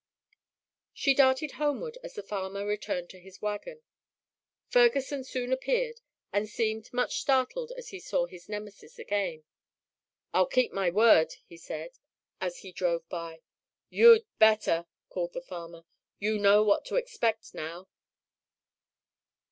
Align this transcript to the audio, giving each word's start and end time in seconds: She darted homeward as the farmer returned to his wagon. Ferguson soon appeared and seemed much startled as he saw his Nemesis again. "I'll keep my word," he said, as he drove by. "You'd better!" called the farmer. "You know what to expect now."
She 0.95 1.13
darted 1.13 1.51
homeward 1.51 1.99
as 2.03 2.15
the 2.15 2.23
farmer 2.23 2.65
returned 2.65 3.07
to 3.11 3.19
his 3.19 3.39
wagon. 3.39 3.83
Ferguson 4.67 5.23
soon 5.23 5.53
appeared 5.53 6.01
and 6.33 6.49
seemed 6.49 6.91
much 6.91 7.19
startled 7.21 7.71
as 7.77 7.89
he 7.89 7.99
saw 7.99 8.25
his 8.25 8.49
Nemesis 8.49 8.97
again. 8.97 9.43
"I'll 10.33 10.47
keep 10.47 10.71
my 10.71 10.89
word," 10.89 11.35
he 11.45 11.55
said, 11.57 11.99
as 12.41 12.61
he 12.61 12.71
drove 12.71 13.07
by. 13.09 13.41
"You'd 13.91 14.25
better!" 14.39 14.87
called 15.09 15.33
the 15.33 15.41
farmer. 15.43 15.85
"You 16.17 16.39
know 16.39 16.63
what 16.63 16.83
to 16.85 16.95
expect 16.95 17.53
now." 17.53 17.87